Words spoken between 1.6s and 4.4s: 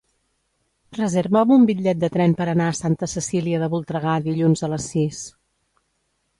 bitllet de tren per anar a Santa Cecília de Voltregà